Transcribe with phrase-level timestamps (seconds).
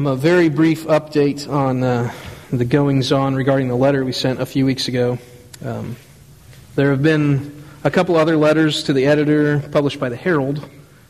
[0.00, 2.14] Um, a very brief update on uh,
[2.52, 5.18] the goings on regarding the letter we sent a few weeks ago.
[5.64, 5.96] Um,
[6.76, 10.64] there have been a couple other letters to the editor published by the Herald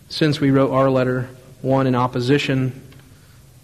[0.08, 1.28] since we wrote our letter,
[1.60, 2.80] one in opposition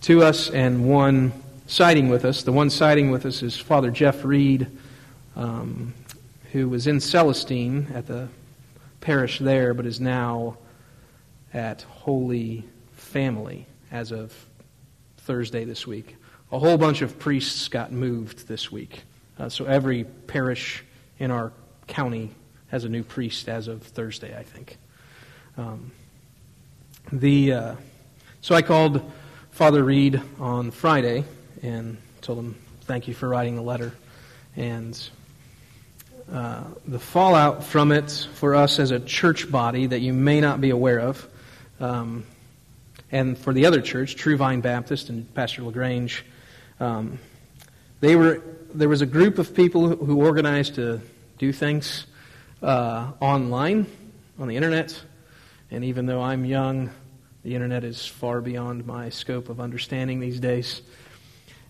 [0.03, 1.33] to us and one
[1.69, 2.43] siding with us.
[2.43, 4.67] The one siding with us is Father Jeff Reed,
[5.37, 5.95] um,
[6.53, 8.29] who was in Celestine at the
[9.01, 10.59] parish there, but is now
[11.55, 14.35] at Holy Family as of
[15.25, 16.17] Thursday this week.
[16.53, 19.03] A whole bunch of priests got moved this week.
[19.39, 20.85] Uh, so every parish
[21.19, 21.51] in our
[21.87, 22.31] county
[22.69, 24.77] has a new priest as of Thursday, I think.
[25.57, 25.93] Um,
[27.11, 27.75] the uh,
[28.43, 29.01] so I called
[29.51, 31.25] Father Reed on Friday
[31.63, 33.93] and told him thank you for writing the letter,
[34.57, 35.09] and
[36.31, 40.61] uh, the fallout from it for us as a church body that you may not
[40.61, 41.27] be aware of.
[41.81, 42.25] Um,
[43.15, 46.25] and for the other church, True Vine Baptist and Pastor LaGrange,
[46.81, 47.21] um,
[48.01, 48.43] they were
[48.75, 51.01] there was a group of people who organized to
[51.39, 52.07] do things
[52.61, 53.87] uh, online
[54.37, 55.01] on the internet.
[55.71, 56.91] And even though I'm young,
[57.45, 60.83] the internet is far beyond my scope of understanding these days.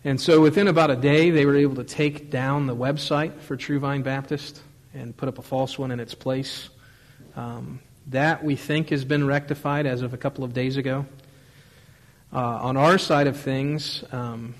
[0.03, 3.55] And so within about a day, they were able to take down the website for
[3.55, 4.63] True Vine Baptist
[4.95, 6.71] and put up a false one in its place.
[7.37, 11.05] Um, that we think has been rectified as of a couple of days ago.
[12.35, 14.57] Uh, on our side of things, um,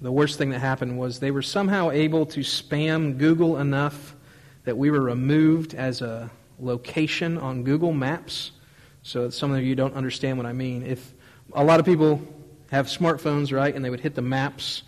[0.00, 4.16] the worst thing that happened was they were somehow able to spam Google enough
[4.64, 8.50] that we were removed as a location on Google Maps.
[9.04, 10.84] So some of you don't understand what I mean.
[10.84, 11.14] If
[11.52, 12.20] a lot of people
[12.72, 14.82] have smartphones, right, and they would hit the maps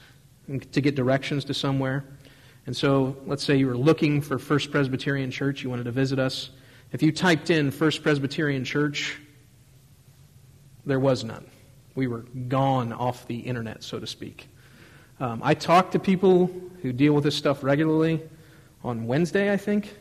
[0.73, 2.05] to get directions to somewhere.
[2.67, 6.19] And so let's say you were looking for First Presbyterian Church, you wanted to visit
[6.19, 6.51] us.
[6.91, 9.17] If you typed in First Presbyterian Church,
[10.85, 11.47] there was none
[11.97, 14.49] we were gone off the internet, so to speak.
[15.19, 16.51] Um, I talk to people
[16.83, 18.23] who deal with this stuff regularly
[18.85, 19.93] on Wednesday, I think,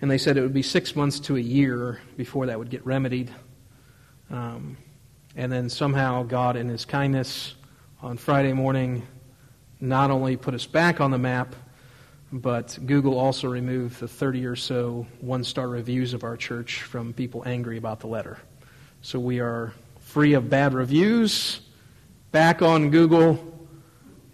[0.00, 2.84] and they said it would be six months to a year before that would get
[2.84, 3.30] remedied.
[4.30, 4.76] Um,
[5.36, 7.54] and then somehow God, in His kindness,
[8.02, 9.06] on Friday morning,
[9.80, 11.54] not only put us back on the map,
[12.32, 17.12] but Google also removed the 30 or so one star reviews of our church from
[17.12, 18.38] people angry about the letter.
[19.02, 19.72] So we are
[20.14, 21.60] free of bad reviews,
[22.30, 23.36] back on Google,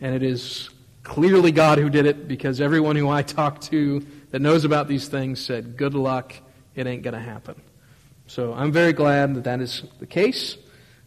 [0.02, 0.68] and it is
[1.04, 5.08] clearly God who did it because everyone who I talked to that knows about these
[5.08, 6.34] things said, Good luck,
[6.74, 7.62] it ain't going to happen.
[8.26, 10.58] So I'm very glad that that is the case.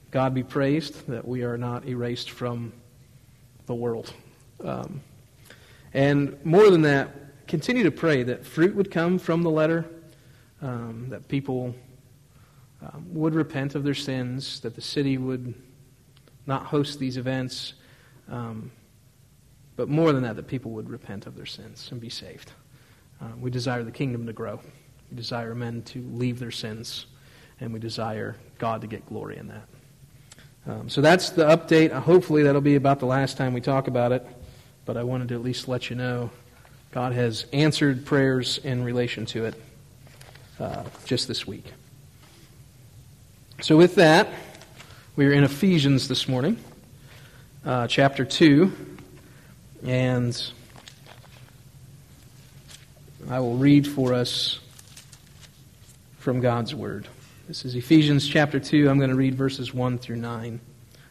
[0.09, 2.73] God be praised that we are not erased from
[3.67, 4.11] the world.
[4.63, 5.01] Um,
[5.93, 9.85] and more than that, continue to pray that fruit would come from the letter,
[10.63, 11.75] um, that people
[12.83, 15.53] um, would repent of their sins, that the city would
[16.45, 17.73] not host these events,
[18.29, 18.71] um,
[19.75, 22.51] but more than that, that people would repent of their sins and be saved.
[23.21, 24.59] Um, we desire the kingdom to grow.
[25.09, 27.05] We desire men to leave their sins,
[27.59, 29.67] and we desire God to get glory in that.
[30.65, 31.91] Um, so that's the update.
[31.91, 34.25] Uh, hopefully, that'll be about the last time we talk about it,
[34.85, 36.29] but I wanted to at least let you know
[36.91, 39.55] God has answered prayers in relation to it
[40.59, 41.65] uh, just this week.
[43.63, 44.27] So, with that,
[45.15, 46.57] we are in Ephesians this morning,
[47.65, 48.73] uh, chapter 2,
[49.85, 50.51] and
[53.29, 54.59] I will read for us
[56.17, 57.07] from God's Word.
[57.47, 58.89] This is Ephesians chapter 2.
[58.89, 60.59] I'm going to read verses 1 through 9,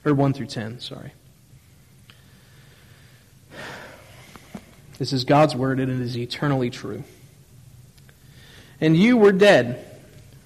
[0.04, 1.12] or 1 through 10, sorry.
[4.98, 7.02] This is God's Word, and it is eternally true.
[8.78, 9.91] And you were dead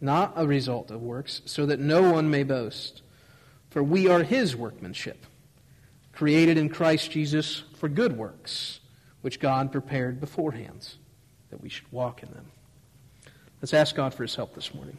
[0.00, 3.02] not a result of works, so that no one may boast.
[3.70, 5.26] For we are his workmanship,
[6.12, 8.80] created in Christ Jesus for good works,
[9.20, 10.94] which God prepared beforehand
[11.50, 12.46] that we should walk in them.
[13.60, 14.98] Let's ask God for his help this morning.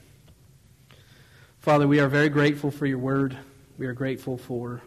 [1.59, 3.37] Father, we are very grateful for your word.
[3.77, 4.81] We are grateful for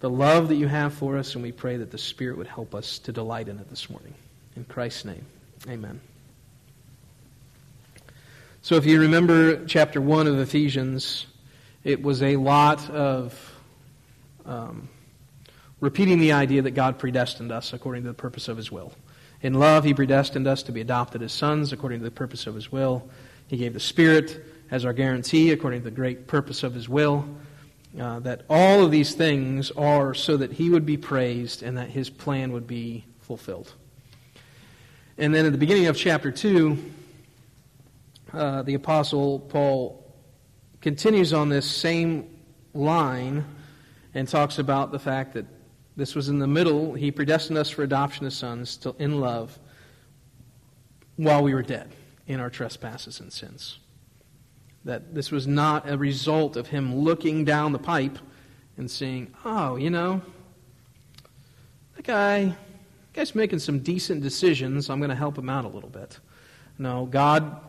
[0.00, 2.74] the love that you have for us, and we pray that the Spirit would help
[2.74, 4.14] us to delight in it this morning.
[4.56, 5.26] In Christ's name,
[5.68, 6.00] amen.
[8.62, 11.26] So, if you remember chapter 1 of Ephesians,
[11.82, 13.54] it was a lot of
[14.44, 14.90] um,
[15.80, 18.92] repeating the idea that God predestined us according to the purpose of His will.
[19.40, 22.54] In love, He predestined us to be adopted as sons according to the purpose of
[22.54, 23.08] His will.
[23.46, 27.24] He gave the Spirit as our guarantee according to the great purpose of His will.
[27.98, 31.88] Uh, that all of these things are so that He would be praised and that
[31.88, 33.72] His plan would be fulfilled.
[35.16, 36.76] And then at the beginning of chapter 2,
[38.32, 40.04] uh, the Apostle Paul
[40.80, 42.28] continues on this same
[42.74, 43.44] line
[44.14, 45.46] and talks about the fact that
[45.96, 46.94] this was in the middle.
[46.94, 49.58] He predestined us for adoption as sons to, in love
[51.16, 51.90] while we were dead
[52.26, 53.78] in our trespasses and sins.
[54.84, 58.18] That this was not a result of him looking down the pipe
[58.76, 60.22] and saying, oh, you know,
[61.96, 62.56] that guy,
[63.12, 64.88] guy's making some decent decisions.
[64.88, 66.18] I'm going to help him out a little bit.
[66.78, 67.60] No, God,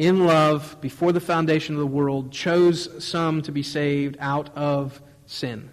[0.00, 5.02] in love, before the foundation of the world, chose some to be saved out of
[5.26, 5.70] sin.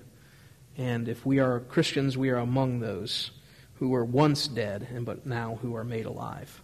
[0.77, 3.31] And if we are Christians, we are among those
[3.75, 6.61] who were once dead, and but now who are made alive.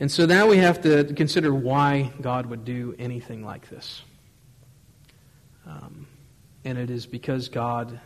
[0.00, 4.02] And so now we have to consider why God would do anything like this.
[5.68, 6.08] Um,
[6.64, 8.00] and it is because God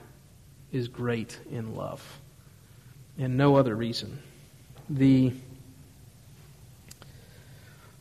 [0.71, 2.21] is great in love,
[3.17, 4.19] and no other reason.
[4.91, 5.33] The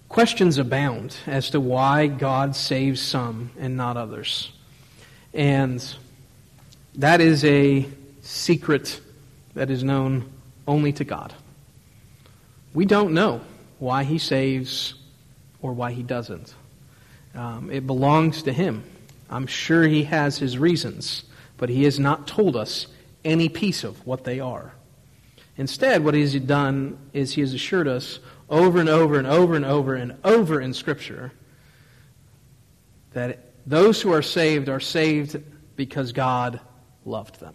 [0.10, 4.52] questions abound as to why God saves some and not others.
[5.34, 5.84] And
[6.96, 7.88] that is a
[8.22, 9.00] secret
[9.54, 10.30] that is known
[10.68, 11.34] only to God.
[12.74, 13.42] We don't know
[13.78, 14.96] why He saves
[15.62, 16.54] or why He doesn't.
[17.36, 18.84] Um, it belongs to Him.
[19.30, 21.24] I'm sure He has His reasons,
[21.58, 22.88] but He has not told us
[23.24, 24.74] any piece of what they are.
[25.56, 29.56] Instead, what He has done is He has assured us over and over and over
[29.56, 31.32] and over and over in Scripture
[33.14, 35.42] that those who are saved are saved
[35.76, 36.60] because God
[37.06, 37.54] loved them.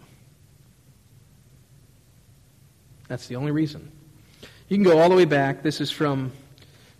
[3.07, 3.91] That's the only reason.
[4.67, 5.61] You can go all the way back.
[5.61, 6.31] This is from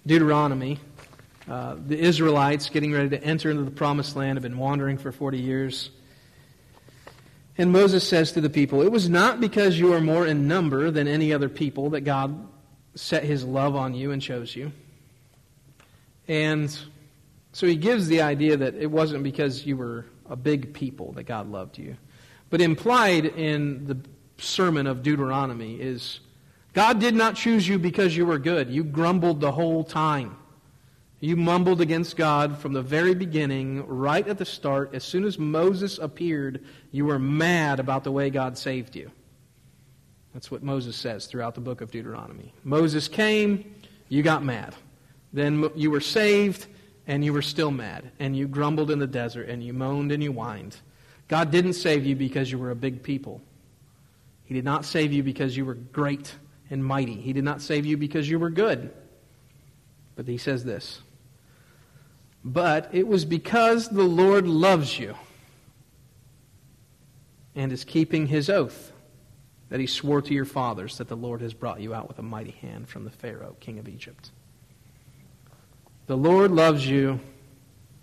[0.05, 0.79] Deuteronomy.
[1.49, 5.11] Uh, the Israelites getting ready to enter into the promised land have been wandering for
[5.11, 5.89] 40 years.
[7.57, 10.91] And Moses says to the people, It was not because you are more in number
[10.91, 12.47] than any other people that God
[12.95, 14.71] set his love on you and chose you.
[16.27, 16.75] And
[17.51, 21.23] so he gives the idea that it wasn't because you were a big people that
[21.23, 21.95] God loved you.
[22.49, 23.97] But implied in the
[24.37, 26.19] sermon of Deuteronomy is
[26.73, 28.69] God did not choose you because you were good.
[28.69, 30.35] You grumbled the whole time.
[31.21, 34.93] You mumbled against God from the very beginning, right at the start.
[34.93, 39.09] As soon as Moses appeared, you were mad about the way God saved you.
[40.35, 42.53] That's what Moses says throughout the book of Deuteronomy.
[42.65, 43.73] Moses came,
[44.09, 44.75] you got mad.
[45.31, 46.67] Then you were saved,
[47.07, 48.11] and you were still mad.
[48.19, 50.75] And you grumbled in the desert, and you moaned and you whined.
[51.29, 53.41] God didn't save you because you were a big people.
[54.43, 56.35] He did not save you because you were great
[56.69, 57.15] and mighty.
[57.15, 58.91] He did not save you because you were good.
[60.17, 60.99] But he says this
[62.43, 65.15] But it was because the Lord loves you
[67.55, 68.91] and is keeping his oath
[69.69, 72.23] that he swore to your fathers that the Lord has brought you out with a
[72.23, 74.31] mighty hand from the Pharaoh, king of Egypt.
[76.07, 77.19] The Lord loves you,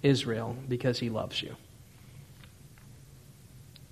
[0.02, 1.54] Israel, because he loves you.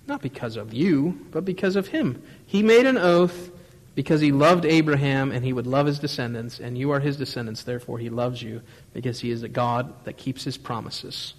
[0.05, 2.21] Not because of you, but because of him.
[2.45, 3.51] He made an oath
[3.95, 7.63] because he loved Abraham and he would love his descendants, and you are his descendants,
[7.63, 8.61] therefore he loves you
[8.93, 11.33] because he is a God that keeps his promises.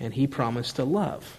[0.00, 1.38] And he promised to love.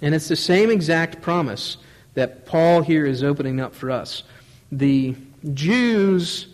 [0.00, 1.76] And it's the same exact promise
[2.14, 4.22] that Paul here is opening up for us.
[4.72, 5.14] The
[5.54, 6.48] Jews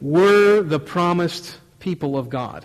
[0.00, 2.64] were the promised people of God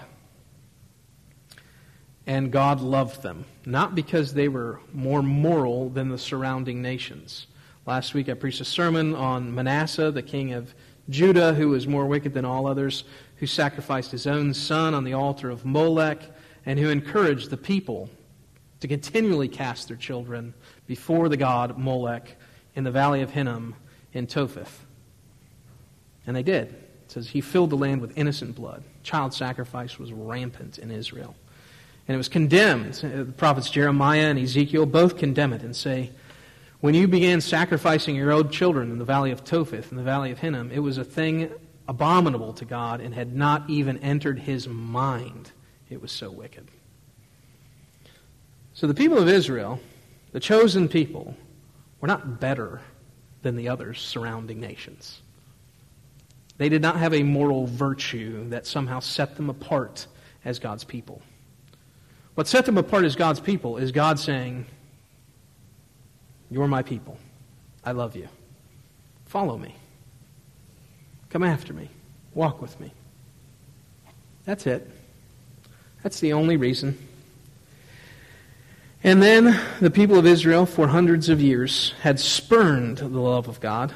[2.25, 7.47] and God loved them, not because they were more moral than the surrounding nations.
[7.85, 10.73] Last week I preached a sermon on Manasseh, the king of
[11.09, 13.03] Judah, who was more wicked than all others,
[13.37, 16.21] who sacrificed his own son on the altar of Molech,
[16.65, 18.09] and who encouraged the people
[18.83, 20.53] to continually cast their children
[20.87, 22.35] before the god Molech
[22.75, 23.75] in the valley of Hinnom
[24.11, 24.83] in Topheth.
[26.27, 26.67] And they did.
[26.67, 26.75] It
[27.07, 28.83] says he filled the land with innocent blood.
[29.01, 31.33] Child sacrifice was rampant in Israel.
[32.09, 32.95] And it was condemned.
[32.95, 36.11] The prophets Jeremiah and Ezekiel both condemn it and say,
[36.81, 40.31] when you began sacrificing your own children in the valley of Topheth, in the valley
[40.31, 41.49] of Hinnom, it was a thing
[41.87, 45.53] abominable to God and had not even entered his mind.
[45.89, 46.67] It was so wicked.
[48.83, 49.79] So the people of Israel,
[50.33, 51.37] the chosen people,
[52.01, 52.81] were not better
[53.41, 55.21] than the other surrounding nations.
[56.57, 60.05] They did not have a moral virtue that somehow set them apart
[60.43, 61.21] as God's people.
[62.35, 64.65] What set them apart as God's people is God saying,
[66.51, 67.17] You're my people.
[67.85, 68.27] I love you.
[69.27, 69.73] Follow me.
[71.29, 71.89] Come after me.
[72.33, 72.91] Walk with me.
[74.43, 74.85] That's it.
[76.01, 76.97] That's the only reason.
[79.05, 83.59] And then the people of Israel, for hundreds of years, had spurned the love of
[83.59, 83.93] God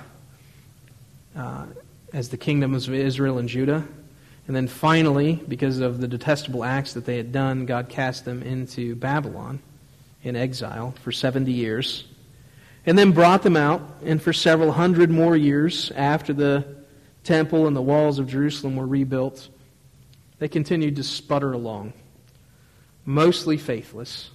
[1.34, 1.68] uh,
[2.12, 3.88] as the kingdoms of Israel and Judah.
[4.48, 8.44] And then finally, because of the detestable acts that they had done, God cast them
[8.44, 9.60] into Babylon
[10.24, 12.04] in exile for 70 years.
[12.86, 16.66] And then brought them out, and for several hundred more years after the
[17.24, 19.48] temple and the walls of Jerusalem were rebuilt,
[20.40, 21.94] they continued to sputter along,
[23.06, 24.32] mostly faithless,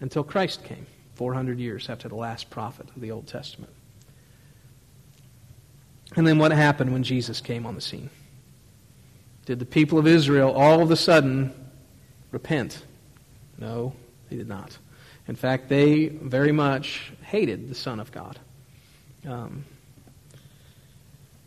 [0.00, 3.72] until Christ came, 400 years after the last prophet of the Old Testament.
[6.16, 8.10] And then what happened when Jesus came on the scene?
[9.46, 11.52] Did the people of Israel all of a sudden
[12.30, 12.84] repent?
[13.58, 13.92] No,
[14.30, 14.76] they did not.
[15.26, 18.38] In fact, they very much hated the Son of God.
[19.26, 19.64] Um,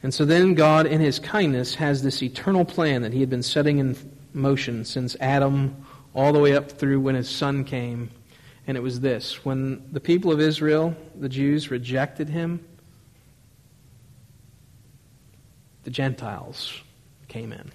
[0.03, 3.43] and so then God, in His kindness, has this eternal plan that He had been
[3.43, 3.95] setting in
[4.33, 5.75] motion since Adam
[6.13, 8.09] all the way up through when His Son came.
[8.67, 12.63] And it was this when the people of Israel, the Jews, rejected Him,
[15.83, 16.81] the Gentiles
[17.29, 17.71] came in.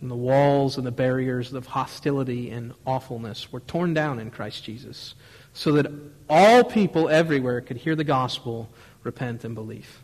[0.00, 4.62] And the walls and the barriers of hostility and awfulness were torn down in Christ
[4.62, 5.14] Jesus
[5.52, 5.90] so that
[6.28, 8.68] all people everywhere could hear the gospel,
[9.02, 10.00] repent, and believe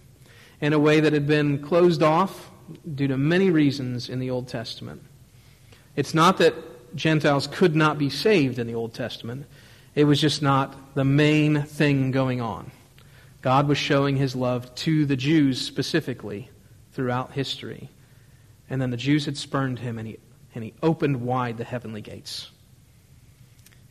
[0.60, 2.50] in a way that had been closed off
[2.94, 5.02] due to many reasons in the Old Testament.
[5.96, 6.54] It's not that
[6.94, 9.46] Gentiles could not be saved in the Old Testament,
[9.94, 12.70] it was just not the main thing going on.
[13.42, 16.50] God was showing his love to the Jews specifically
[16.92, 17.88] throughout history.
[18.68, 20.18] And then the Jews had spurned him, and he,
[20.54, 22.50] and he opened wide the heavenly gates.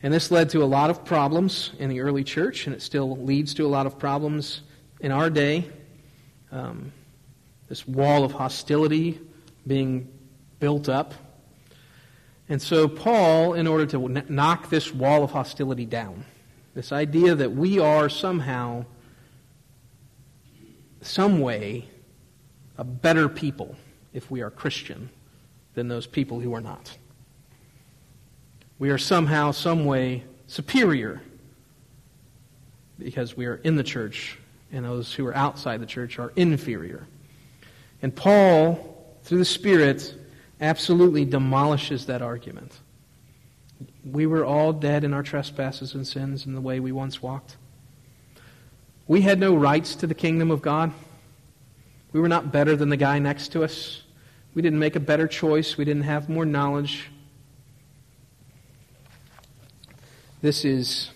[0.02, 3.16] And this led to a lot of problems in the early church, and it still
[3.18, 4.62] leads to a lot of problems
[5.00, 5.68] in our day.
[6.52, 6.92] Um,
[7.68, 9.20] this wall of hostility
[9.66, 10.08] being
[10.58, 11.14] built up.
[12.50, 16.24] And so, Paul, in order to knock this wall of hostility down,
[16.74, 18.84] this idea that we are somehow
[21.00, 21.88] some way
[22.76, 23.76] a better people
[24.12, 25.10] if we are Christian
[25.74, 26.98] than those people who are not.
[28.80, 31.22] We are somehow, some way superior
[32.98, 34.38] because we are in the church,
[34.72, 37.06] and those who are outside the church are inferior.
[38.02, 40.16] And Paul, through the Spirit,
[40.60, 42.80] absolutely demolishes that argument.
[44.04, 47.56] We were all dead in our trespasses and sins in the way we once walked.
[49.08, 50.92] We had no rights to the kingdom of God.
[52.12, 54.02] We were not better than the guy next to us.
[54.54, 55.76] We didn't make a better choice.
[55.76, 57.10] We didn't have more knowledge.
[60.42, 61.10] This is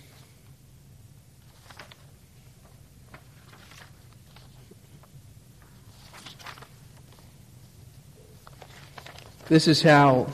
[9.47, 10.27] This is how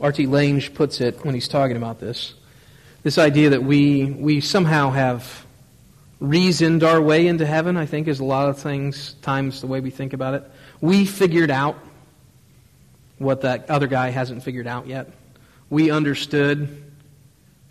[0.00, 0.26] R.T.
[0.28, 2.32] Lange puts it when he's talking about this.
[3.02, 5.44] This idea that we, we somehow have
[6.20, 9.80] reasoned our way into heaven, I think, is a lot of things, times the way
[9.80, 10.44] we think about it.
[10.80, 11.76] We figured out
[13.18, 15.10] what that other guy hasn't figured out yet.
[15.68, 16.82] We understood,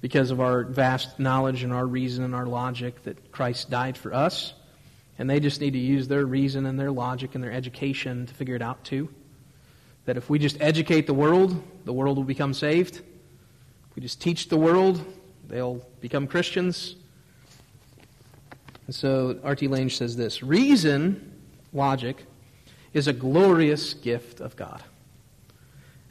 [0.01, 4.13] because of our vast knowledge and our reason and our logic, that Christ died for
[4.13, 4.53] us.
[5.17, 8.33] And they just need to use their reason and their logic and their education to
[8.35, 9.09] figure it out too.
[10.07, 12.95] That if we just educate the world, the world will become saved.
[12.95, 15.05] If we just teach the world,
[15.49, 16.95] they'll become Christians.
[18.85, 19.67] And so R.T.
[19.67, 21.33] Lange says this Reason,
[21.73, 22.25] logic,
[22.93, 24.81] is a glorious gift of God.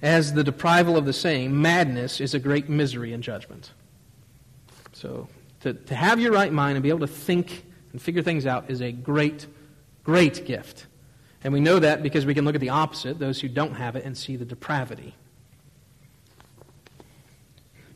[0.02, 3.70] As the deprival of the same, madness is a great misery and judgment.
[4.92, 5.26] So,
[5.60, 8.68] to, to have your right mind and be able to think and figure things out
[8.68, 9.46] is a great,
[10.04, 10.86] great gift.
[11.46, 13.94] And we know that because we can look at the opposite, those who don't have
[13.94, 15.14] it, and see the depravity.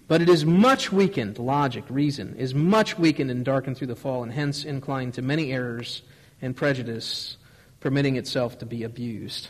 [0.07, 4.23] But it is much weakened, logic, reason, is much weakened and darkened through the fall,
[4.23, 6.02] and hence inclined to many errors
[6.40, 7.38] and prejudice,
[7.80, 9.49] permitting itself to be abused.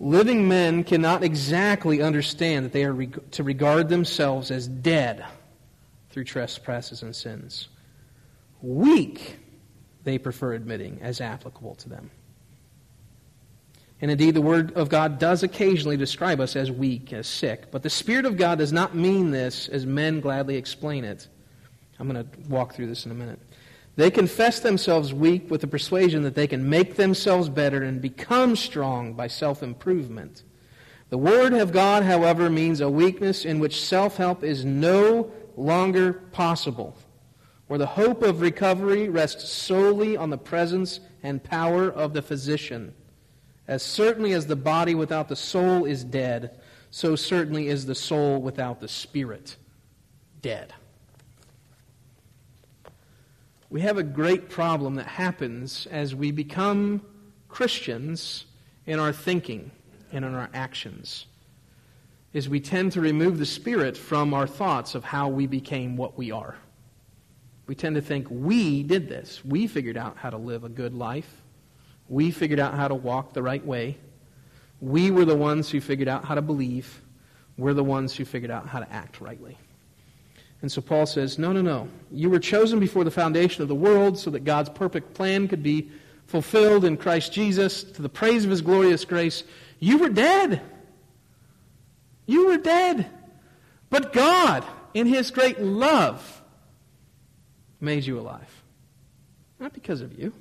[0.00, 5.24] living men cannot exactly understand that they are reg- to regard themselves as dead
[6.10, 7.68] through trespasses and sins.
[8.60, 9.38] Weak,
[10.02, 12.10] they prefer admitting as applicable to them.
[14.02, 17.70] And indeed, the Word of God does occasionally describe us as weak, as sick.
[17.70, 21.28] But the Spirit of God does not mean this as men gladly explain it.
[21.98, 23.38] I'm going to walk through this in a minute.
[23.96, 28.56] They confess themselves weak with the persuasion that they can make themselves better and become
[28.56, 30.44] strong by self improvement.
[31.10, 36.14] The Word of God, however, means a weakness in which self help is no longer
[36.14, 36.96] possible,
[37.66, 42.94] where the hope of recovery rests solely on the presence and power of the physician.
[43.70, 46.58] As certainly as the body without the soul is dead,
[46.90, 49.56] so certainly is the soul without the spirit
[50.42, 50.74] dead.
[53.68, 57.00] We have a great problem that happens as we become
[57.48, 58.44] Christians
[58.86, 59.70] in our thinking
[60.10, 61.26] and in our actions.
[62.32, 66.18] Is we tend to remove the spirit from our thoughts of how we became what
[66.18, 66.56] we are.
[67.68, 69.44] We tend to think we did this.
[69.44, 71.40] We figured out how to live a good life.
[72.10, 73.96] We figured out how to walk the right way.
[74.80, 77.00] We were the ones who figured out how to believe.
[77.56, 79.56] We're the ones who figured out how to act rightly.
[80.60, 81.88] And so Paul says, No, no, no.
[82.10, 85.62] You were chosen before the foundation of the world so that God's perfect plan could
[85.62, 85.90] be
[86.26, 89.44] fulfilled in Christ Jesus to the praise of his glorious grace.
[89.78, 90.60] You were dead.
[92.26, 93.08] You were dead.
[93.88, 94.64] But God,
[94.94, 96.42] in his great love,
[97.80, 98.62] made you alive.
[99.60, 100.32] Not because of you.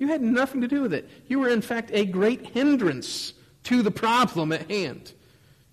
[0.00, 1.08] You had nothing to do with it.
[1.28, 5.12] You were, in fact, a great hindrance to the problem at hand.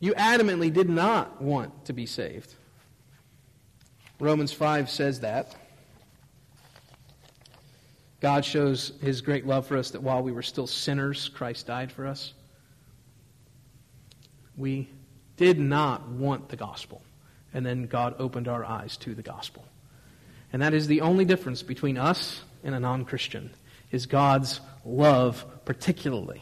[0.01, 2.53] You adamantly did not want to be saved.
[4.19, 5.55] Romans 5 says that.
[8.19, 11.89] God shows his great love for us that while we were still sinners, Christ died
[11.89, 12.33] for us.
[14.57, 14.89] We
[15.37, 17.01] did not want the gospel.
[17.53, 19.63] And then God opened our eyes to the gospel.
[20.51, 23.51] And that is the only difference between us and a non Christian
[23.91, 26.41] is God's love, particularly.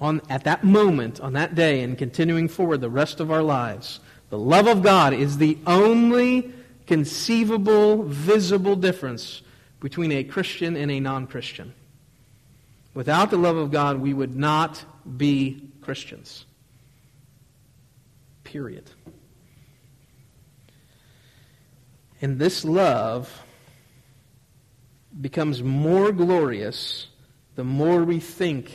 [0.00, 4.00] On, at that moment, on that day, and continuing forward the rest of our lives,
[4.30, 6.52] the love of God is the only
[6.86, 9.42] conceivable, visible difference
[9.80, 11.74] between a Christian and a non Christian.
[12.94, 14.84] Without the love of God, we would not
[15.16, 16.46] be Christians.
[18.44, 18.90] Period.
[22.20, 23.44] And this love
[25.20, 27.08] becomes more glorious
[27.54, 28.70] the more we think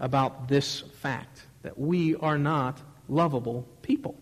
[0.00, 4.16] about this fact that we are not lovable people.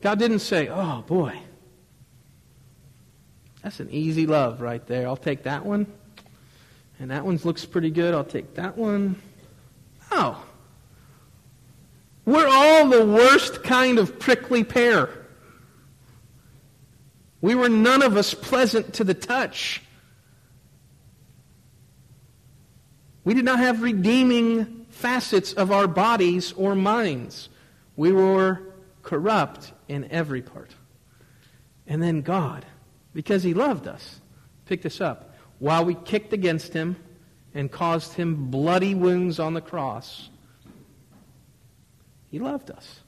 [0.00, 1.38] God didn't say, oh boy,
[3.62, 5.06] that's an easy love right there.
[5.06, 5.86] I'll take that one.
[6.98, 8.14] And that one looks pretty good.
[8.14, 9.20] I'll take that one.
[10.10, 10.36] No.
[12.24, 15.08] We're all the worst kind of prickly pear.
[17.40, 19.82] We were none of us pleasant to the touch.
[23.24, 27.48] We did not have redeeming facets of our bodies or minds.
[27.96, 28.62] We were
[29.02, 30.74] corrupt in every part.
[31.86, 32.64] And then God,
[33.14, 34.20] because He loved us,
[34.66, 35.36] picked us up.
[35.58, 36.96] While we kicked against Him
[37.54, 40.28] and caused Him bloody wounds on the cross,
[42.30, 43.00] He loved us.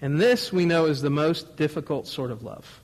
[0.00, 2.82] And this we know is the most difficult sort of love.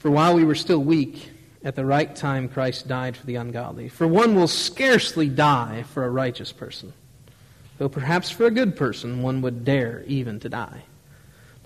[0.00, 1.30] For while we were still weak,
[1.62, 3.90] at the right time Christ died for the ungodly.
[3.90, 6.94] For one will scarcely die for a righteous person,
[7.76, 10.84] though perhaps for a good person one would dare even to die.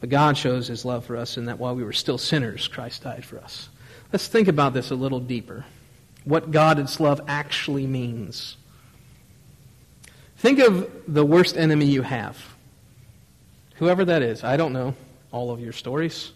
[0.01, 3.05] But God shows his love for us in that while we were still sinners, Christ
[3.05, 3.69] died for us.
[4.13, 5.65] Let's think about this a little deeper.
[6.25, 8.57] What God's love actually means.
[10.39, 12.37] Think of the worst enemy you have.
[13.77, 14.43] Whoever that is.
[14.43, 14.95] I don't know
[15.31, 16.33] all of your stories.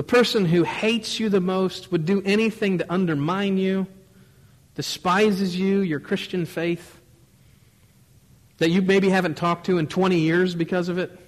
[0.00, 3.86] The person who hates you the most would do anything to undermine you,
[4.74, 6.98] despises you, your Christian faith,
[8.56, 11.20] that you maybe haven't talked to in 20 years because of it.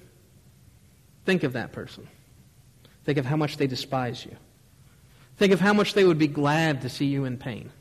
[1.23, 2.07] Think of that person.
[3.03, 4.35] Think of how much they despise you.
[5.37, 7.71] Think of how much they would be glad to see you in pain.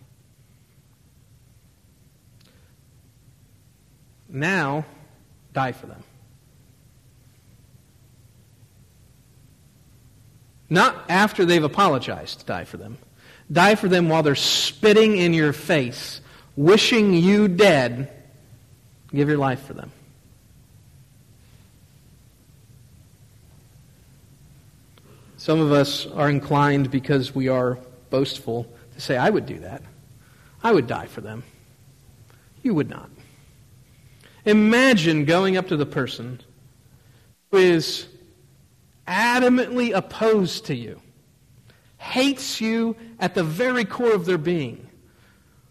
[4.29, 4.85] Now,
[5.55, 6.05] die for them.
[10.73, 12.97] Not after they've apologized, die for them.
[13.53, 16.23] Die for them while they're spitting in your face,
[16.57, 18.11] wishing you dead.
[19.15, 19.93] Give your life for them.
[25.37, 29.83] Some of us are inclined because we are boastful to say, I would do that.
[30.63, 31.43] I would die for them.
[32.63, 33.11] You would not.
[34.47, 36.41] Imagine going up to the person
[37.51, 38.07] who is
[39.07, 41.01] adamantly opposed to you,
[41.99, 44.89] hates you at the very core of their being,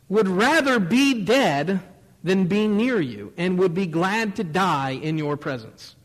[0.10, 1.82] would rather be dead
[2.24, 5.96] than be near you, and would be glad to die in your presence.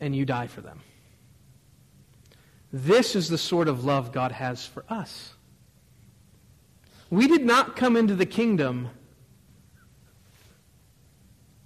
[0.00, 0.80] And you die for them.
[2.72, 5.34] This is the sort of love God has for us.
[7.10, 8.88] We did not come into the kingdom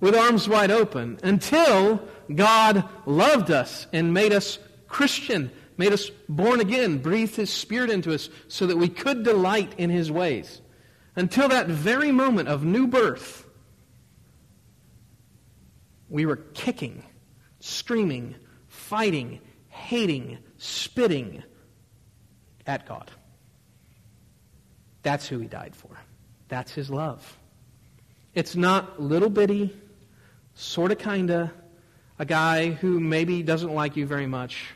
[0.06, 2.00] with arms wide open until
[2.32, 8.14] God loved us and made us Christian, made us born again, breathed His Spirit into
[8.14, 10.60] us so that we could delight in His ways.
[11.16, 13.48] Until that very moment of new birth,
[16.08, 17.02] we were kicking,
[17.58, 18.36] screaming,
[18.68, 19.40] fighting,
[19.70, 21.42] hating, spitting
[22.64, 23.10] at God.
[25.02, 25.90] That's who He died for.
[26.46, 27.36] That's His love.
[28.34, 29.76] It's not little bitty,
[30.56, 31.50] sort of, kind of,
[32.18, 34.66] a guy who maybe doesn't like you very much.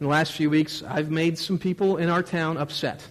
[0.00, 3.06] In the last few weeks, I've made some people in our town upset.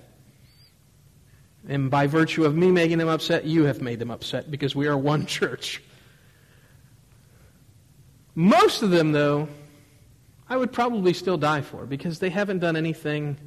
[1.68, 4.88] And by virtue of me making them upset, you have made them upset because we
[4.88, 5.82] are one church.
[8.36, 9.48] Most of them, though,
[10.50, 13.38] I would probably still die for because they haven't done anything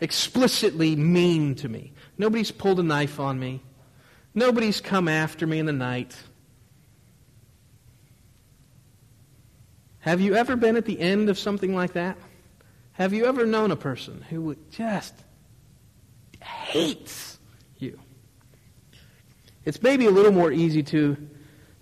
[0.00, 1.92] explicitly mean to me.
[2.18, 3.62] Nobody's pulled a knife on me.
[4.34, 6.16] Nobody's come after me in the night.
[10.00, 12.16] Have you ever been at the end of something like that?
[12.94, 15.14] Have you ever known a person who would just
[16.40, 17.38] hates
[17.78, 17.98] you?
[19.64, 21.16] It's maybe a little more easy to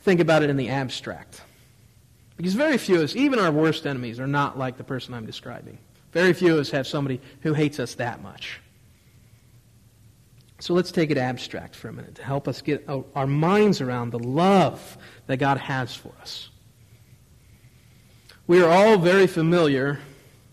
[0.01, 1.43] think about it in the abstract.
[2.37, 5.27] Because very few of us, even our worst enemies, are not like the person I'm
[5.27, 5.79] describing.
[6.13, 8.61] Very few of us have somebody who hates us that much.
[10.61, 14.11] So let's take it abstract for a minute to help us get our minds around
[14.11, 16.51] the love that God has for us.
[18.47, 20.01] We are all very familiar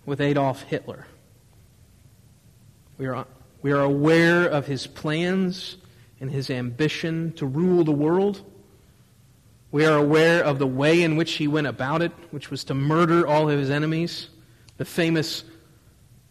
[0.06, 1.06] with Adolf Hitler.
[2.98, 3.28] We are,
[3.62, 5.76] we are aware of his plans
[6.22, 8.42] and his ambition to rule the world.
[9.72, 12.74] We are aware of the way in which he went about it, which was to
[12.74, 14.30] murder all of his enemies.
[14.78, 15.44] The famous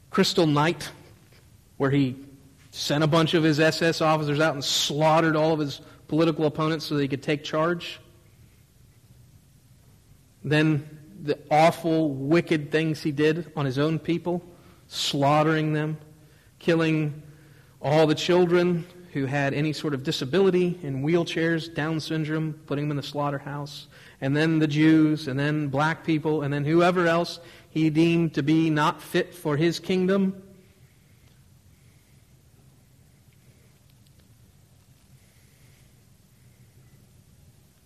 [0.08, 0.90] Crystal Night,
[1.76, 2.16] where he
[2.76, 6.84] sent a bunch of his SS officers out and slaughtered all of his political opponents
[6.84, 7.98] so that he could take charge.
[10.44, 10.86] Then
[11.22, 14.44] the awful, wicked things he did on his own people,
[14.88, 15.96] slaughtering them,
[16.58, 17.22] killing
[17.80, 22.90] all the children who had any sort of disability in wheelchairs, Down syndrome, putting them
[22.90, 23.86] in the slaughterhouse,
[24.20, 28.42] and then the Jews, and then black people, and then whoever else he deemed to
[28.42, 30.42] be not fit for his kingdom.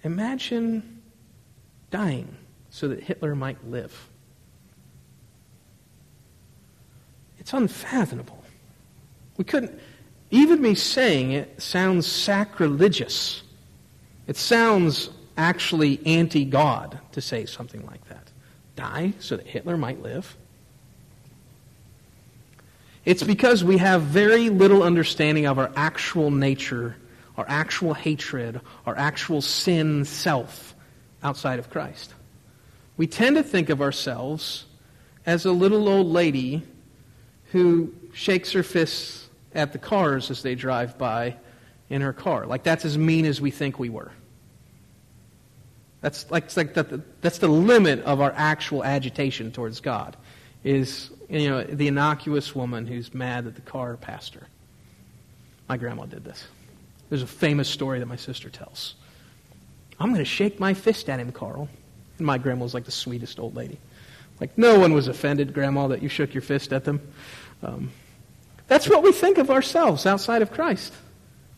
[0.03, 1.03] Imagine
[1.91, 2.37] dying
[2.71, 4.09] so that Hitler might live.
[7.39, 8.43] It's unfathomable.
[9.37, 9.79] We couldn't,
[10.31, 13.43] even me saying it sounds sacrilegious.
[14.27, 18.31] It sounds actually anti God to say something like that.
[18.77, 20.37] Die so that Hitler might live.
[23.05, 26.97] It's because we have very little understanding of our actual nature,
[27.41, 30.75] our actual hatred, our actual sin self
[31.23, 32.13] outside of Christ.
[32.99, 34.67] We tend to think of ourselves
[35.25, 36.63] as a little old lady
[37.53, 41.37] who shakes her fists at the cars as they drive by
[41.89, 42.45] in her car.
[42.45, 44.13] Like that's as mean as we think we were.
[46.03, 50.15] That's like, like that, that's the limit of our actual agitation towards God.
[50.63, 54.47] Is you know the innocuous woman who's mad that the car passed her.
[55.71, 56.47] My grandma did this.
[57.11, 58.95] There's a famous story that my sister tells.
[59.99, 61.69] I'm going to shake my fist at him, Carl.
[62.17, 63.79] And my grandma was like the sweetest old lady.
[64.41, 67.01] Like, no one was offended, Grandma, that you shook your fist at them.
[67.63, 67.91] Um,
[68.69, 70.95] that's what we think of ourselves outside of Christ.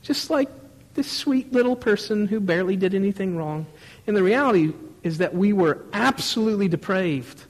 [0.03, 0.49] Just like
[0.95, 3.67] this sweet little person who barely did anything wrong.
[4.07, 7.45] And the reality is that we were absolutely depraved,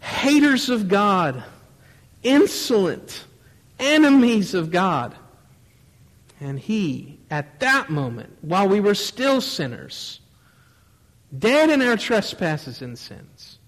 [0.00, 1.42] haters of God,
[2.22, 3.24] insolent,
[3.80, 5.14] enemies of God.
[6.40, 10.20] And He, at that moment, while we were still sinners,
[11.36, 13.58] dead in our trespasses and sins,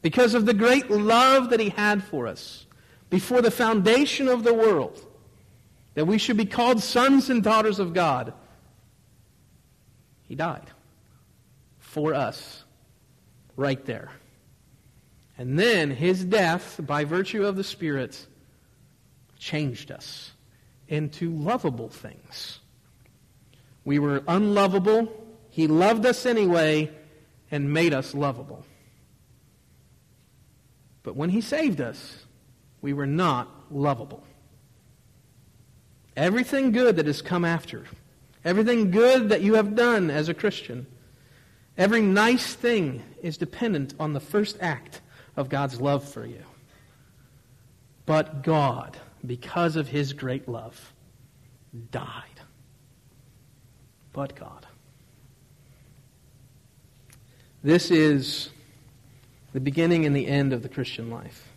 [0.00, 2.66] because of the great love that He had for us
[3.10, 5.04] before the foundation of the world,
[5.94, 8.32] that we should be called sons and daughters of God,
[10.22, 10.70] He died
[11.78, 12.64] for us
[13.56, 14.10] right there.
[15.38, 18.26] And then his death, by virtue of the Spirit,
[19.38, 20.32] changed us
[20.88, 22.60] into lovable things.
[23.84, 25.12] We were unlovable.
[25.50, 26.90] He loved us anyway
[27.50, 28.64] and made us lovable.
[31.02, 32.26] But when he saved us,
[32.82, 34.24] we were not lovable.
[36.16, 37.84] Everything good that has come after,
[38.44, 40.86] everything good that you have done as a Christian,
[41.76, 45.00] every nice thing is dependent on the first act
[45.36, 46.42] of God's love for you.
[48.04, 48.96] But God,
[49.26, 50.92] because of his great love,
[51.90, 52.24] died.
[54.12, 54.66] But God.
[57.62, 58.50] This is
[59.52, 61.48] the beginning and the end of the Christian life.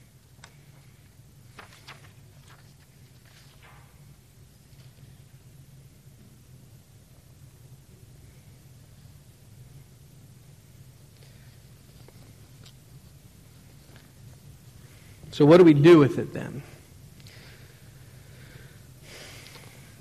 [15.32, 16.62] So, what do we do with it then?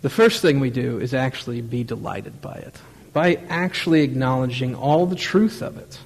[0.02, 2.74] The first thing we do is actually be delighted by it,
[3.12, 5.98] by actually acknowledging all the truth of it.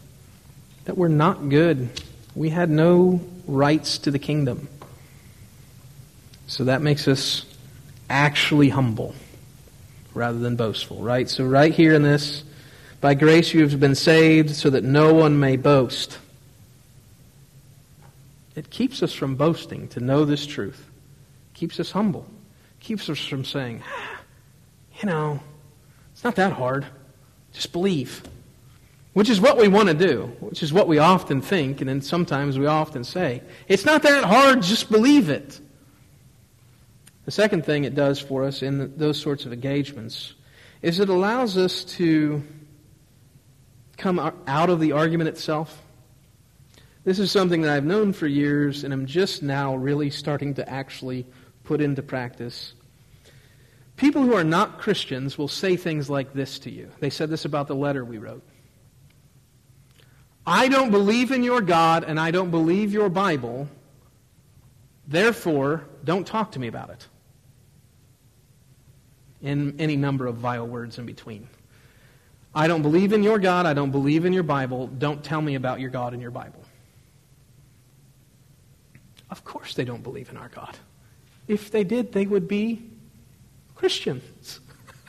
[0.87, 1.89] That we're not good.
[2.35, 4.69] We had no rights to the kingdom.
[6.47, 7.47] So that makes us
[8.11, 9.15] actually humble
[10.13, 11.29] rather than boastful, right?
[11.29, 12.45] So, right here in this,
[13.01, 16.19] by grace you have been saved so that no one may boast.
[18.55, 20.89] It keeps us from boasting to know this truth.
[21.53, 22.27] It keeps us humble.
[22.85, 24.21] Keeps us from saying, ah,
[25.01, 25.41] you know,
[26.13, 26.87] it's not that hard.
[27.53, 28.23] Just believe.
[29.15, 32.03] Which is what we want to do, which is what we often think, and then
[32.03, 33.43] sometimes we often say.
[33.69, 35.61] It's not that hard, just believe it.
[37.25, 40.35] The second thing it does for us in those sorts of engagements
[40.83, 42.45] is it allows us to
[43.97, 45.81] come out of the argument itself
[47.05, 50.67] this is something that I've known for years and I'm just now really starting to
[50.67, 51.27] actually
[51.65, 52.75] put into practice.
[53.97, 56.91] People who are not Christians will say things like this to you.
[57.01, 58.43] They said this about the letter we wrote.
[60.47, 63.69] I don't believe in your God and I don't believe your Bible.
[65.07, 67.07] Therefore, don't talk to me about it.
[69.41, 71.49] In any number of vile words in between.
[72.55, 73.67] I don't believe in your God.
[73.67, 74.87] I don't believe in your Bible.
[74.87, 76.63] Don't tell me about your God and your Bible.
[79.31, 80.77] Of course they don't believe in our God.
[81.47, 82.91] If they did, they would be
[83.75, 84.61] Christians.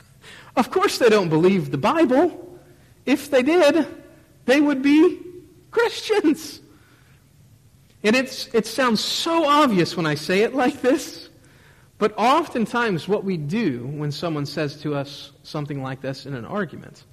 [0.56, 2.58] of course they don't believe the Bible.
[3.04, 3.86] If they did,
[4.44, 5.20] they would be
[5.70, 6.60] Christians.
[8.02, 11.28] And it's, it sounds so obvious when I say it like this,
[11.98, 16.44] but oftentimes what we do when someone says to us something like this in an
[16.44, 17.04] argument,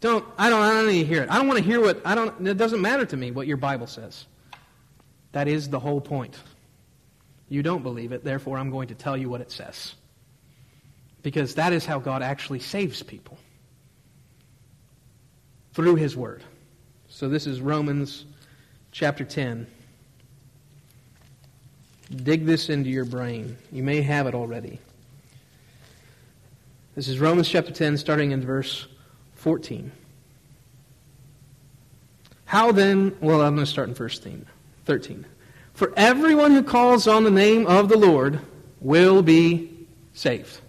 [0.00, 1.30] don't, I don't, I don't need to hear it.
[1.30, 3.56] I don't want to hear what, I don't, it doesn't matter to me what your
[3.56, 4.26] Bible says.
[5.32, 6.38] That is the whole point.
[7.52, 9.94] You don't believe it, therefore I'm going to tell you what it says.
[11.20, 13.36] Because that is how God actually saves people
[15.74, 16.42] through His Word.
[17.10, 18.24] So this is Romans
[18.90, 19.66] chapter 10.
[22.16, 23.58] Dig this into your brain.
[23.70, 24.80] You may have it already.
[26.94, 28.86] This is Romans chapter 10, starting in verse
[29.34, 29.92] 14.
[32.46, 34.18] How then, well, I'm going to start in verse
[34.86, 35.26] 13.
[35.82, 38.38] For everyone who calls on the name of the Lord
[38.80, 39.68] will be
[40.14, 40.60] saved.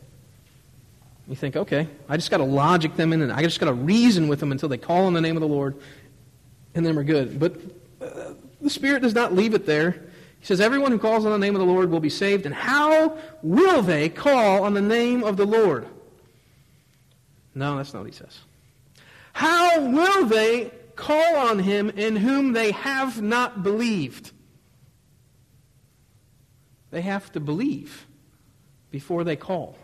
[1.28, 3.74] You think, okay, I just got to logic them in and I just got to
[3.74, 5.76] reason with them until they call on the name of the Lord
[6.74, 7.40] and then we're good.
[7.40, 7.62] But
[8.02, 9.92] uh, the Spirit does not leave it there.
[10.40, 12.48] He says, everyone who calls on the name of the Lord will be saved.
[12.48, 15.86] And how will they call on the name of the Lord?
[17.54, 18.40] No, that's not what he says.
[19.34, 24.32] How will they call on him in whom they have not believed?
[26.94, 28.06] They have to believe
[28.92, 29.76] before they call.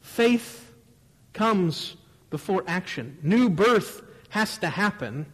[0.00, 0.72] Faith
[1.32, 1.96] comes
[2.30, 3.16] before action.
[3.22, 5.24] New birth has to happen,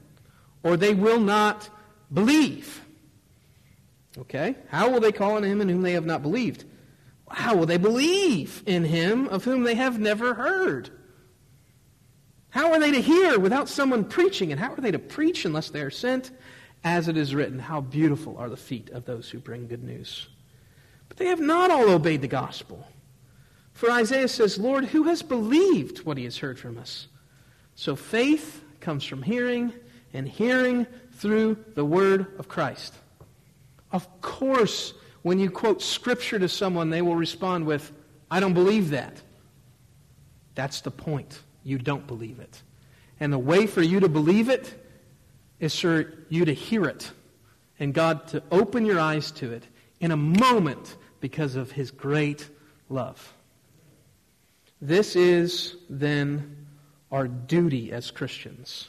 [0.62, 1.70] or they will not
[2.12, 2.84] believe.
[4.18, 4.54] Okay?
[4.68, 6.66] How will they call on him in whom they have not believed?
[7.30, 10.90] How will they believe in him of whom they have never heard?
[12.50, 14.52] How are they to hear without someone preaching?
[14.52, 16.32] And how are they to preach unless they are sent?
[16.84, 20.28] As it is written, how beautiful are the feet of those who bring good news.
[21.08, 22.86] But they have not all obeyed the gospel.
[23.72, 27.06] For Isaiah says, Lord, who has believed what he has heard from us?
[27.74, 29.72] So faith comes from hearing,
[30.12, 32.94] and hearing through the word of Christ.
[33.92, 34.92] Of course,
[35.22, 37.92] when you quote scripture to someone, they will respond with,
[38.30, 39.22] I don't believe that.
[40.54, 41.40] That's the point.
[41.64, 42.62] You don't believe it.
[43.20, 44.81] And the way for you to believe it
[45.62, 47.12] is for you to hear it
[47.78, 49.64] and God to open your eyes to it
[50.00, 52.48] in a moment because of his great
[52.88, 53.32] love.
[54.80, 56.66] This is then
[57.12, 58.88] our duty as Christians.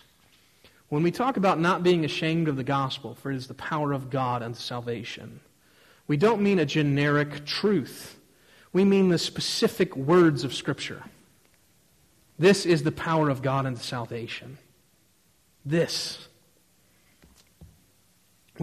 [0.89, 3.93] When we talk about not being ashamed of the gospel, for it is the power
[3.93, 5.41] of God unto salvation,
[6.07, 8.17] we don't mean a generic truth.
[8.73, 11.03] We mean the specific words of Scripture.
[12.39, 14.57] This is the power of God unto salvation.
[15.63, 16.27] This.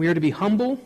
[0.01, 0.79] We are to be humble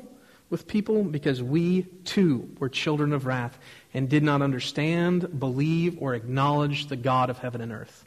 [0.50, 3.58] with people because we too were children of wrath
[3.94, 8.06] and did not understand, believe, or acknowledge the God of heaven and earth.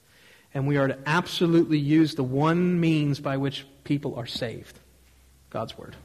[0.53, 4.79] And we are to absolutely use the one means by which people are saved
[5.49, 5.97] God's Word.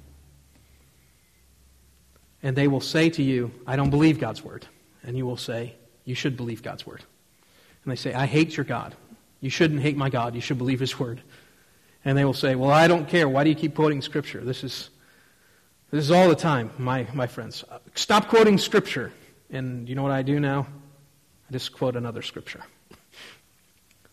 [2.42, 4.66] And they will say to you, I don't believe God's Word.
[5.04, 7.04] And you will say, You should believe God's Word.
[7.84, 8.96] And they say, I hate your God.
[9.42, 10.34] You shouldn't hate my God.
[10.34, 11.22] You should believe His Word.
[12.06, 13.28] And they will say, Well, I don't care.
[13.28, 14.42] Why do you keep quoting Scripture?
[14.42, 14.90] This is,
[15.94, 17.64] this is all the time, my, my friends.
[17.94, 19.14] Stop quoting Scripture.
[19.52, 20.66] And you know what I do now?
[21.48, 22.62] I just quote another Scripture.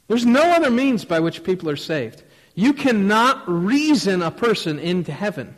[0.07, 2.23] There's no other means by which people are saved.
[2.55, 5.57] You cannot reason a person into heaven.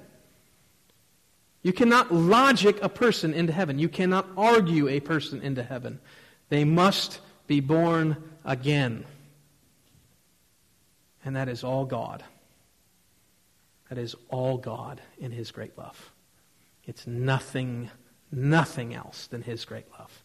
[1.64, 3.80] You cannot logic a person into heaven.
[3.80, 5.98] You cannot argue a person into heaven.
[6.50, 9.06] They must be born again.
[11.24, 12.22] And that is all God.
[13.88, 16.12] That is all God in His great love.
[16.85, 17.90] It's nothing,
[18.31, 20.23] nothing else than His great love.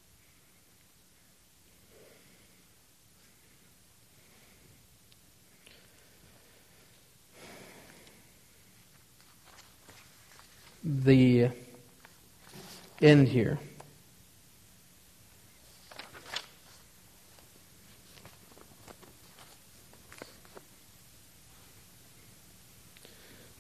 [10.84, 11.50] The
[13.02, 13.60] end here.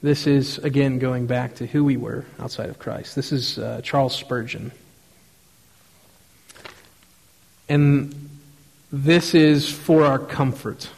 [0.08, 3.14] This is, again, going back to who we were outside of Christ.
[3.14, 4.72] This is uh, Charles Spurgeon.
[7.68, 8.30] And
[8.90, 10.90] this is for our comfort.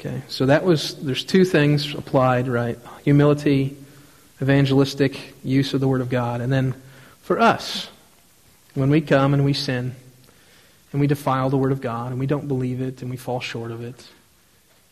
[0.00, 2.76] Okay, so that was, there's two things applied, right?
[3.04, 3.76] Humility,
[4.42, 6.40] evangelistic use of the Word of God.
[6.40, 6.74] And then
[7.22, 7.88] for us,
[8.74, 9.94] when we come and we sin,
[10.90, 13.38] and we defile the Word of God, and we don't believe it, and we fall
[13.38, 14.08] short of it,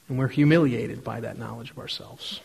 [0.08, 2.40] and we're humiliated by that knowledge of ourselves.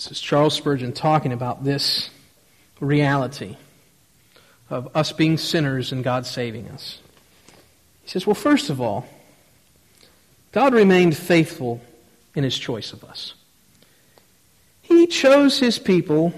[0.00, 2.08] This is Charles Spurgeon talking about this
[2.80, 3.58] reality
[4.70, 7.00] of us being sinners and God saving us.
[8.04, 9.06] He says, Well, first of all,
[10.52, 11.82] God remained faithful
[12.34, 13.34] in his choice of us.
[14.80, 16.32] He chose his people,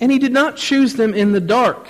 [0.00, 1.86] and he did not choose them in the dark.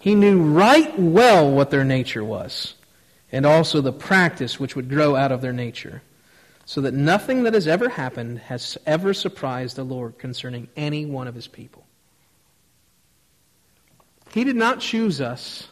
[0.00, 2.74] He knew right well what their nature was,
[3.32, 6.02] and also the practice which would grow out of their nature
[6.66, 11.28] so that nothing that has ever happened has ever surprised the Lord concerning any one
[11.28, 11.84] of his people.
[14.32, 15.68] He did not choose us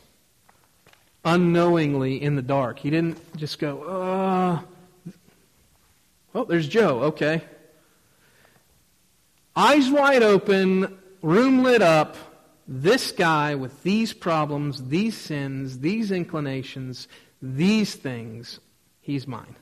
[1.24, 2.78] unknowingly in the dark.
[2.78, 5.12] He didn't just go, uh,
[6.35, 7.42] oh, there's Joe, okay.
[9.57, 12.16] Eyes wide open, room lit up,
[12.68, 17.09] this guy with these problems, these sins, these inclinations,
[17.40, 18.61] these things,
[19.00, 19.57] he's mine.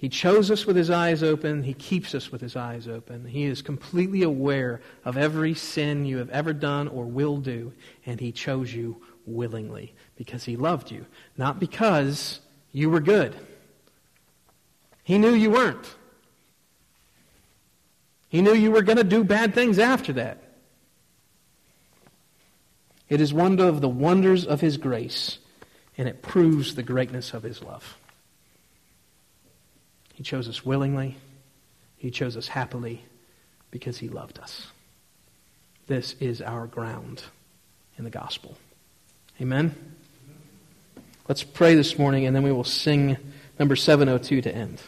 [0.00, 1.62] He chose us with his eyes open.
[1.62, 3.26] He keeps us with his eyes open.
[3.26, 7.74] He is completely aware of every sin you have ever done or will do,
[8.06, 11.04] and he chose you willingly because he loved you,
[11.36, 12.40] not because
[12.72, 13.36] you were good.
[15.04, 15.94] He knew you weren't.
[18.30, 20.42] He knew you were going to do bad things after that.
[23.10, 25.40] It is one of the wonders of his grace,
[25.98, 27.98] and it proves the greatness of his love.
[30.20, 31.16] He chose us willingly.
[31.96, 33.02] He chose us happily
[33.70, 34.66] because he loved us.
[35.86, 37.22] This is our ground
[37.96, 38.58] in the gospel.
[39.40, 39.74] Amen?
[41.26, 43.16] Let's pray this morning and then we will sing
[43.58, 44.82] number 702 to end.